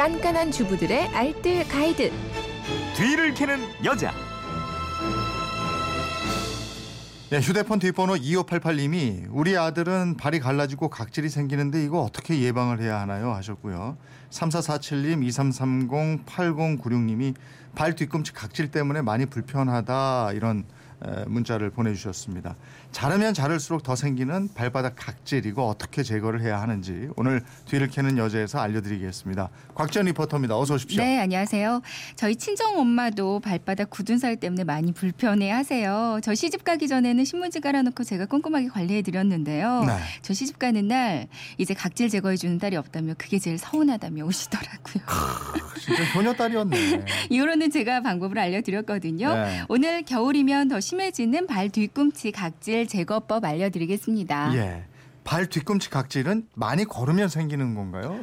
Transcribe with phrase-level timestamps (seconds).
[0.00, 2.10] 깐깐한 주부들의 알뜰 가이드.
[2.96, 4.14] 뒤를 캐는 여자.
[7.28, 13.34] 네, 휴대폰 뒷번호 2588님이 우리 아들은 발이 갈라지고 각질이 생기는데 이거 어떻게 예방을 해야 하나요?
[13.34, 13.98] 하셨고요.
[14.30, 17.34] 3447님, 2330, 8096님이
[17.74, 20.62] 발 뒤꿈치 각질 때문에 많이 불편하다 이런 에,
[21.26, 22.56] 문자를 보내주셨습니다.
[22.92, 28.58] 자르면 자를수록 더 생기는 발바닥 각질 이거 어떻게 제거를 해야 하는지 오늘 뒤를 캐는 여자에서
[28.60, 29.48] 알려드리겠습니다.
[29.74, 30.58] 곽전 리포터입니다.
[30.58, 31.02] 어서 오십시오.
[31.02, 31.82] 네, 안녕하세요.
[32.16, 36.20] 저희 친정 엄마도 발바닥 굳은 살 때문에 많이 불편해 하세요.
[36.22, 39.84] 저 시집 가기 전에는 신문지 깔아놓고 제가 꼼꼼하게 관리해 드렸는데요.
[39.84, 39.92] 네.
[40.22, 45.04] 저 시집 가는 날 이제 각질 제거해 주는 딸이 없다며 그게 제일 서운하다며 오시더라고요.
[45.80, 46.76] 진짜 효녀 딸이었네.
[47.30, 49.34] 이후로는 제가 방법을 알려드렸거든요.
[49.34, 49.62] 네.
[49.68, 54.56] 오늘 겨울이면 더 심해지는 발 뒤꿈치 각질 제거법 알려드리겠습니다.
[54.56, 54.84] 예.
[55.22, 58.18] 발 뒤꿈치 각질은 많이 걸으면 생기는 건가요?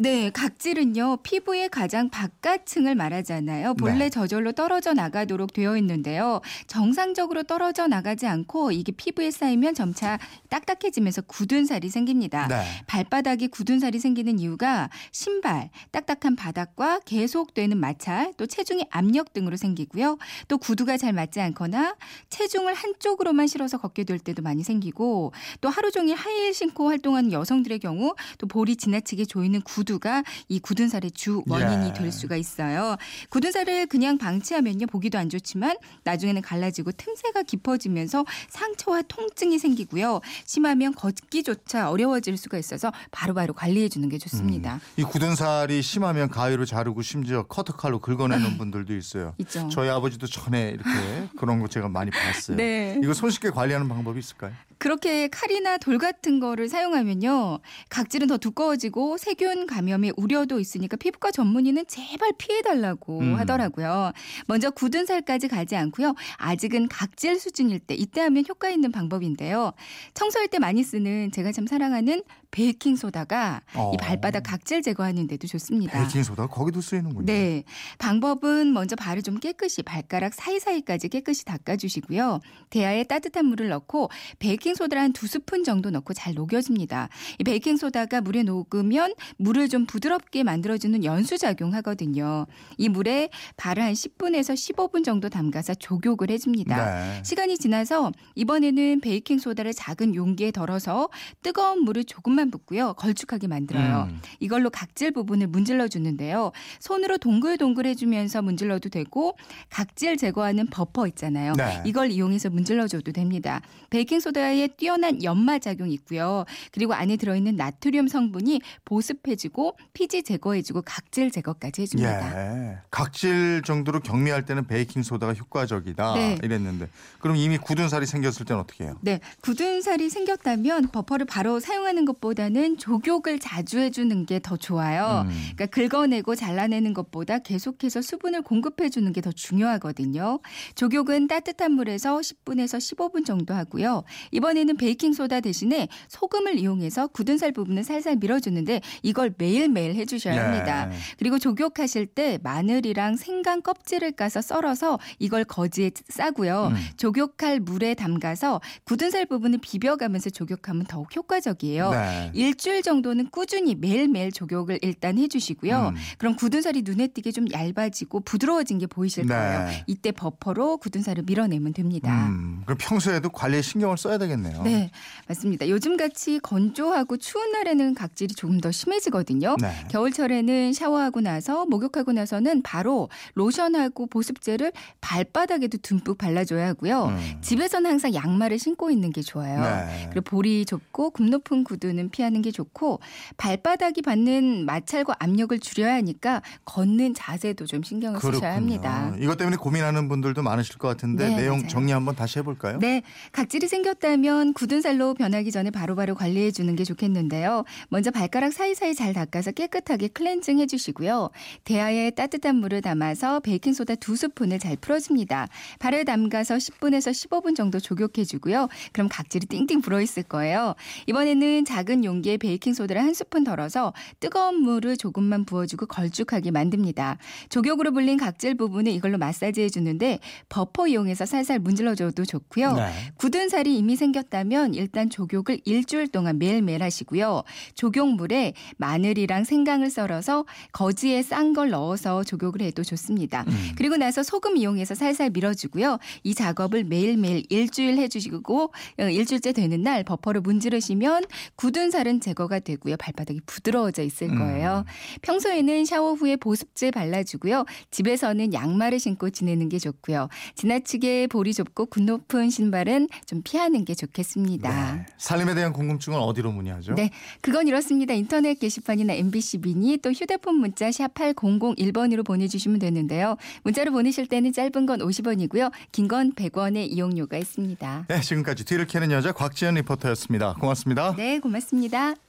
[0.00, 3.74] 네, 각질은요 피부의 가장 바깥층을 말하잖아요.
[3.74, 4.08] 본래 네.
[4.08, 6.40] 저절로 떨어져 나가도록 되어 있는데요.
[6.66, 12.48] 정상적으로 떨어져 나가지 않고 이게 피부에 쌓이면 점차 딱딱해지면서 굳은 살이 생깁니다.
[12.48, 12.64] 네.
[12.86, 20.16] 발바닥에 굳은 살이 생기는 이유가 신발, 딱딱한 바닥과 계속되는 마찰, 또 체중의 압력 등으로 생기고요.
[20.48, 21.94] 또 구두가 잘 맞지 않거나
[22.30, 27.80] 체중을 한쪽으로만 실어서 걷게 될 때도 많이 생기고 또 하루 종일 하이힐 신고 활동하는 여성들의
[27.80, 31.92] 경우 또 볼이 지나치게 조이는 구두 가 이 굳은 살의 주 원인이 예.
[31.92, 32.96] 될 수가 있어요.
[33.28, 40.20] 굳은 살을 그냥 방치하면요 보기도 안 좋지만 나중에는 갈라지고 틈새가 깊어지면서 상처와 통증이 생기고요.
[40.44, 44.80] 심하면 걷기조차 어려워질 수가 있어서 바로바로 관리해 주는 게 좋습니다.
[44.96, 49.34] 이 굳은 살이 심하면 가위로 자르고 심지어 커터칼로 긁어내는 분들도 있어요.
[49.38, 49.68] 있죠.
[49.70, 52.56] 저희 아버지도 전에 이렇게 그런 거 제가 많이 봤어요.
[52.56, 52.98] 네.
[53.02, 54.52] 이거 손쉽게 관리하는 방법이 있을까요?
[54.78, 57.58] 그렇게 칼이나 돌 같은 거를 사용하면요.
[57.90, 63.34] 각질은 더 두꺼워지고 세균 감염의 우려도 있으니까 피부과 전문의는 제발 피해달라고 음.
[63.36, 64.12] 하더라고요.
[64.46, 66.14] 먼저 굳은 살까지 가지 않고요.
[66.36, 69.72] 아직은 각질 수준일 때 이때 하면 효과 있는 방법인데요.
[70.14, 73.92] 청소할 때 많이 쓰는 제가 참 사랑하는 베이킹 소다가 어.
[73.94, 75.92] 이 발바닥 각질 제거하는 데도 좋습니다.
[75.92, 77.26] 베이킹 소다 거기도 쓰이는군요.
[77.26, 77.62] 네.
[77.98, 82.40] 방법은 먼저 발을 좀 깨끗이 발가락 사이사이까지 깨끗이 닦아 주시고요.
[82.70, 87.08] 대야에 따뜻한 물을 넣고 베이킹 소다를 한 두 스푼 정도 넣고 잘 녹여줍니다.
[87.38, 92.46] 이 베이킹 소다가 물에 녹으면 물을 좀 부드럽게 만들어 주는 연수 작용 하거든요.
[92.78, 96.94] 이 물에 발을 한 10분에서 15분 정도 담가서 조욕을 해 줍니다.
[96.94, 97.22] 네.
[97.24, 101.08] 시간이 지나서 이번에는 베이킹 소다를 작은 용기에 덜어서
[101.42, 102.94] 뜨거운 물을 조금만 붓고요.
[102.94, 104.08] 걸쭉하게 만들어요.
[104.08, 104.20] 음.
[104.38, 106.52] 이걸로 각질 부분을 문질러 주는데요.
[106.78, 109.36] 손으로 동글동글 해주면서 문질러도 되고
[109.68, 111.54] 각질 제거하는 버퍼 있잖아요.
[111.54, 111.82] 네.
[111.84, 113.60] 이걸 이용해서 문질러 줘도 됩니다.
[113.90, 116.44] 베이킹 소다에 뛰어난 연마 작용이 있고요.
[116.72, 122.70] 그리고 안에 들어있는 나트륨 성분이 보습해주고 피지 제거해주고 각질 제거까지 해줍니다.
[122.72, 122.78] 예.
[122.90, 126.38] 각질 정도로 경미할 때는 베이킹 소다가 효과적이다 네.
[126.42, 128.96] 이랬는데 그럼 이미 굳은 살이 생겼을 때는 어떻게 해요?
[129.00, 135.26] 네, 굳은 살이 생겼다면 버퍼를 바로 사용하는 것보다 는 족욕을 자주 해주는 게 더 좋아요.
[135.28, 135.30] 음.
[135.54, 140.40] 그러니까 긁어내고 잘라내는 것보다 계속해서 수분을 공급해주는 게 더 중요하거든요.
[140.74, 144.04] 조욕은 따뜻한 물에서 10분에서 15분 정도 하고요.
[144.30, 150.40] 이번에는 베이킹 소다 대신에 소금을 이용해서 굳은 살 부분을 살살 밀어주는데 이걸 매일매일 해주셔야 네.
[150.40, 150.90] 합니다.
[151.18, 156.68] 그리고 조욕하실 때 마늘이랑 생강 껍질을 까서 썰어서 이걸 거지에 싸고요.
[156.72, 156.76] 음.
[156.96, 161.90] 조욕할 물에 담가서 굳은 살 부분을 비벼가면서 조욕하면 더욱 효과적이에요.
[161.90, 162.19] 네.
[162.32, 165.92] 일주일 정도는 꾸준히 매일매일 조욕을 일단 해주시고요.
[165.94, 166.00] 음.
[166.18, 169.34] 그럼 굳은 살이 눈에 띄게 좀 얇아지고 부드러워진 게 보이실 네.
[169.34, 169.68] 거예요.
[169.86, 172.26] 이때 버퍼로 굳은 살을 밀어내면 됩니다.
[172.28, 174.62] 음, 그럼 평소에도 관리에 신경을 써야 되겠네요.
[174.62, 174.90] 네,
[175.28, 175.68] 맞습니다.
[175.68, 179.56] 요즘 같이 건조하고 추운 날에는 각질이 조금 더 심해지거든요.
[179.60, 179.72] 네.
[179.90, 187.06] 겨울철에는 샤워하고 나서 목욕하고 나서는 바로 로션하고 보습제를 발바닥에도 듬뿍 발라줘야 하고요.
[187.06, 187.38] 음.
[187.40, 189.60] 집에서는 항상 양말을 신고 있는 게 좋아요.
[189.62, 190.08] 네.
[190.10, 193.00] 그리고 볼이 좁고 굽 높은 구두는 피하는 게 좋고
[193.36, 199.14] 발바닥이 받는 마찰과 압력을 줄여야 하니까 걷는 자세도 좀 신경을 쓰셔야 합니다.
[199.18, 201.68] 이것 때문에 고민하는 분들도 많으실 것 같은데 네, 내용 맞아요.
[201.68, 202.78] 정리 한번 다시 해볼까요?
[202.78, 203.02] 네,
[203.32, 207.64] 각질이 생겼다면 굳은 살로 변하기 전에 바로바로 관리해 주는 게 좋겠는데요.
[207.88, 211.30] 먼저 발가락 사이사이 잘 닦아서 깨끗하게 클렌징 해주시고요.
[211.64, 215.48] 대야에 따뜻한 물을 담아서 베이킹 소다 두 스푼을 잘 풀어줍니다.
[215.78, 218.68] 발을 담가서 10분에서 15분 정도 족욕해 주고요.
[218.92, 220.74] 그럼 각질이 띵띵 불어 있을 거예요.
[221.06, 227.18] 이번에는 작은 용기에 베이킹 소다를 한 스푼 덜어서 뜨거운 물을 조금만 부어주고 걸쭉하게 만듭니다.
[227.50, 230.18] 조격으로 불린 각질 부분을 이걸로 마사지해 주는데
[230.48, 232.72] 버퍼 이용해서 살살 문질러줘도 좋고요.
[232.74, 232.90] 네.
[233.16, 237.42] 굳은 살이 이미 생겼다면 일단 조격을 일주일 동안 매일매일 하시고요.
[237.74, 243.44] 조격물에 마늘 마늘이랑 생강을 썰어서 거즈에 싼 걸 넣어서 조격을 해도 좋습니다.
[243.48, 243.72] 음.
[243.76, 245.98] 그리고 나서 소금 이용해서 살살 밀어주고요.
[246.22, 251.24] 이 작업을 매일매일 일주일 해주시고 어, 일주일째 되는 날 버퍼로 문지르시면
[251.56, 252.96] 굳은 살은 제거가 되고요.
[252.96, 254.38] 발바닥이 부드러워져 있을 음.
[254.38, 254.84] 거예요.
[255.22, 257.64] 평소에는 샤워 후에 보습제 발라주고요.
[257.90, 260.28] 집에서는 양말을 신고 지내는 게 좋고요.
[260.54, 264.94] 지나치게 볼이 좁고 굽 높은 신발은 좀 피하는 게 좋겠습니다.
[264.96, 265.06] 네.
[265.18, 266.94] 살림에 대한 궁금증은 어디로 문의하죠?
[266.94, 267.10] 네,
[267.40, 268.14] 그건 이렇습니다.
[268.14, 273.36] 인터넷 게시판이나 MBC 미니 또 휴대폰 문자 샵 8001번으로 보내주시면 되는데요.
[273.62, 275.70] 문자로 보내실 때는 짧은 건 50원이고요.
[275.92, 278.06] 긴 건 100원의 이용료가 있습니다.
[278.08, 280.54] 네, 지금까지 뒤를 캐는 여자 곽지연 리포터였습니다.
[280.54, 281.14] 고맙습니다.
[281.16, 281.38] 네,
[281.70, 282.20] 고맙습니다.